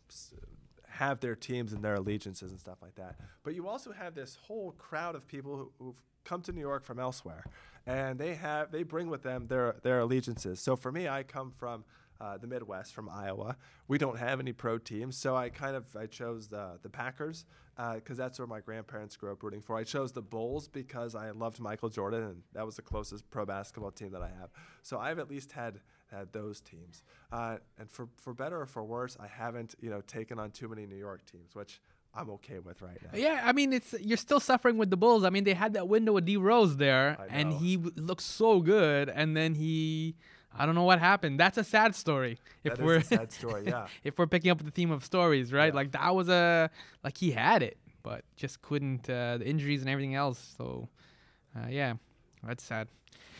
[0.88, 3.14] have their teams and their allegiances and stuff like that.
[3.44, 6.84] But you also have this whole crowd of people who, who've come to New York
[6.84, 7.44] from elsewhere,
[7.86, 10.60] and they have they bring with them their their allegiances.
[10.60, 11.84] So for me, I come from
[12.20, 13.56] uh, the Midwest, from Iowa.
[13.88, 17.44] We don't have any pro teams, so I kind of I chose the the Packers
[17.94, 19.76] because that's where my grandparents grew up rooting for.
[19.76, 23.44] I chose the Bulls because I loved Michael Jordan, and that was the closest pro
[23.44, 24.50] basketball team that I have.
[24.82, 28.84] So I've at least had had those teams, uh, and for for better or for
[28.84, 31.80] worse, I haven't you know taken on too many New York teams, which
[32.14, 33.18] I'm okay with right now.
[33.18, 35.24] Yeah, I mean, it's you're still suffering with the Bulls.
[35.24, 38.60] I mean, they had that window with D Rose there, and he w- looked so
[38.60, 40.14] good, and then he,
[40.56, 41.40] I don't know what happened.
[41.40, 42.38] That's a sad story.
[42.64, 43.86] If That is we're a sad story, yeah.
[44.04, 45.72] if we're picking up the theme of stories, right?
[45.72, 45.76] Yeah.
[45.76, 46.68] Like that was a
[47.02, 50.54] like he had it, but just couldn't uh, the injuries and everything else.
[50.58, 50.90] So,
[51.56, 51.94] uh, yeah,
[52.46, 52.88] that's sad.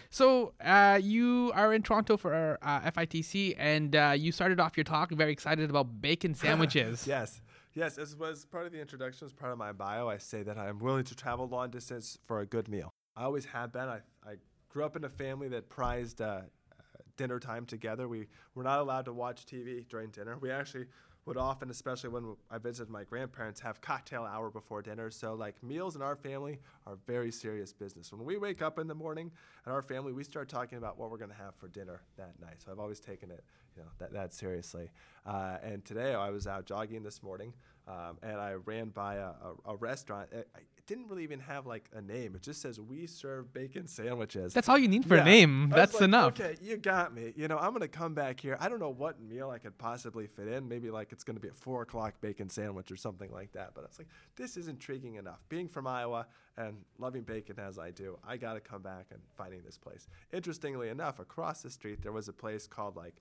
[0.09, 4.85] So uh, you are in Toronto for uh, FITC, and uh, you started off your
[4.85, 7.07] talk very excited about bacon sandwiches.
[7.07, 7.41] Yes.
[7.75, 10.59] Yes, as was part of the introduction, as part of my bio, I say that
[10.59, 12.91] I'm willing to travel long distance for a good meal.
[13.17, 13.89] I always have been.
[13.89, 14.35] I, I
[14.69, 16.83] grew up in a family that prized uh, uh,
[17.17, 18.09] dinner time together.
[18.09, 20.37] We were not allowed to watch TV during dinner.
[20.39, 20.87] We actually
[21.25, 25.11] would often, especially when I visited my grandparents, have cocktail hour before dinner.
[25.11, 28.13] So, like, meals in our family are very serious business.
[28.13, 29.31] When we wake up in the morning
[29.65, 32.41] in our family, we start talking about what we're going to have for dinner that
[32.41, 32.57] night.
[32.65, 33.45] So, I've always taken it,
[33.77, 34.91] you know, that, that seriously.
[35.25, 37.53] Uh, and today I was out jogging this morning,
[37.87, 40.29] um, and I ran by a, a, a restaurant.
[40.33, 40.49] It
[40.95, 42.35] didn't really even have like a name.
[42.35, 45.71] It just says "We serve bacon sandwiches." That's all you need for a name.
[45.71, 46.41] That's like, enough.
[46.41, 47.33] Okay, you got me.
[47.37, 48.57] You know, I'm gonna come back here.
[48.61, 50.69] I don't know what meal I could possibly fit in.
[50.69, 53.73] Maybe like it's gonna be a four o'clock bacon sandwich or something like that.
[53.75, 55.41] But I was like, this is intriguing enough.
[55.49, 56.27] Being from Iowa
[56.57, 60.07] and loving bacon as I do, I gotta come back and finding this place.
[60.33, 63.15] Interestingly enough, across the street there was a place called like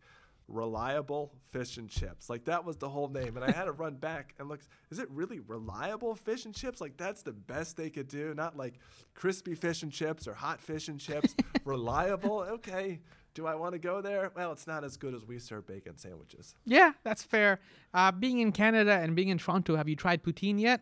[0.52, 2.30] reliable fish and chips.
[2.30, 3.36] Like that was the whole name.
[3.38, 6.82] And i had to run back and look is it really reliable fish and chips?
[6.82, 8.34] Like that's the best they could do.
[8.34, 8.80] Not like
[9.14, 11.36] crispy fish and chips or hot fish and chips.
[11.66, 12.40] Reliable?
[12.42, 13.00] Okay.
[13.34, 14.32] Do i want to go there?
[14.36, 16.56] Well it's not as good as we serve bacon sandwiches.
[16.66, 17.60] Yeah, that's fair.
[17.94, 20.82] Uh, being in Canada and being in Toronto, have you tried poutine yet?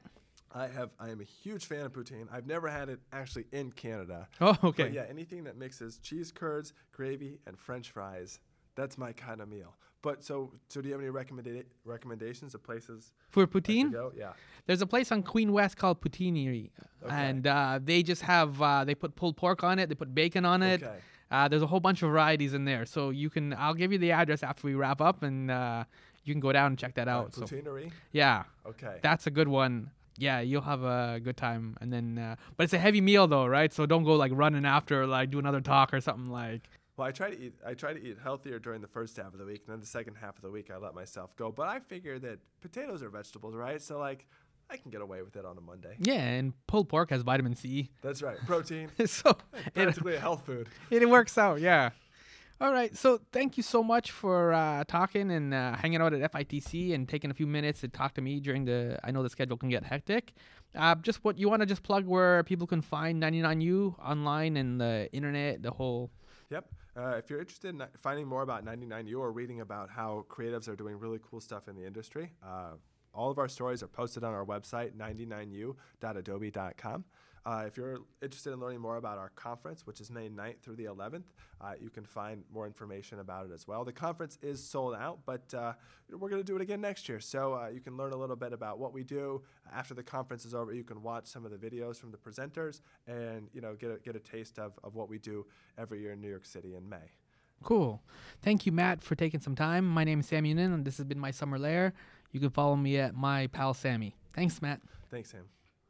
[0.52, 2.28] i have i am a huge fan of poutine.
[2.32, 4.28] I've never had it actually in canada.
[4.42, 4.90] Oh, But okay.
[4.90, 8.40] yeah, anything that mixes cheese curds, gravy, and French fries,
[8.80, 9.76] that's my kind of meal.
[10.02, 14.14] But so, so do you have any recommenda- recommendations of places For poutine, go?
[14.16, 14.32] Yeah.
[14.66, 16.72] there's a place on Queen West called Poutineery,
[17.04, 17.14] Okay.
[17.16, 20.46] and uh, they just have uh, they put pulled pork on it, they put bacon
[20.46, 20.82] on it.
[20.84, 21.00] Okay.
[21.32, 23.54] Uh, there's a whole bunch of varieties in there, so you can.
[23.54, 25.84] I'll give you the address after we wrap up, and uh,
[26.24, 27.36] you can go down and check that Uh, out.
[27.36, 27.92] So Poutineery.
[28.14, 28.98] yeah, Okay.
[29.04, 29.92] that's a good one.
[30.18, 33.46] Yeah, you'll have a good time, and then, uh, but it's a heavy meal though,
[33.46, 33.72] right?
[33.72, 36.70] So don't go like running after, like do another talk or something like.
[37.00, 37.54] Well, I try to eat.
[37.66, 39.86] I try to eat healthier during the first half of the week, and then the
[39.86, 41.50] second half of the week, I let myself go.
[41.50, 43.82] But I figure that potatoes are vegetables, right?
[43.82, 44.28] So like,
[44.70, 45.96] I can get away with it on a Monday.
[45.98, 48.36] Yeah, and pulled pork has vitamin C, That's right.
[48.46, 50.68] Protein, so it, practically a health food.
[50.92, 51.62] it works out.
[51.62, 51.92] Yeah.
[52.60, 52.94] All right.
[52.98, 57.08] So thank you so much for uh, talking and uh, hanging out at FITC and
[57.08, 59.00] taking a few minutes to talk to me during the.
[59.06, 60.34] I know the schedule can get hectic.
[60.76, 64.82] Uh, just what you want to just plug where people can find 99U online and
[64.82, 66.12] the internet, the whole.
[66.50, 66.66] Yep.
[67.00, 70.76] Uh, if you're interested in finding more about 99U or reading about how creatives are
[70.76, 72.72] doing really cool stuff in the industry, uh,
[73.14, 77.06] all of our stories are posted on our website, 99u.adobe.com.
[77.46, 80.76] Uh, if you're interested in learning more about our conference, which is May 9th through
[80.76, 81.24] the 11th,
[81.62, 83.84] uh, you can find more information about it as well.
[83.84, 85.74] The conference is sold out, but uh,
[86.12, 87.20] we're going to do it again next year.
[87.20, 89.42] So uh, you can learn a little bit about what we do.
[89.74, 92.82] After the conference is over, you can watch some of the videos from the presenters
[93.08, 95.46] and you know get a, get a taste of, of what we do
[95.78, 97.12] every year in New York City in May.
[97.64, 98.02] Cool.
[98.42, 99.86] Thank you, Matt, for taking some time.
[99.86, 101.94] My name is Sam Younan, and this has been my summer lair.
[102.32, 104.16] You can follow me at my pal Sammy.
[104.34, 104.82] Thanks, Matt.
[105.10, 105.59] Thanks, Sam.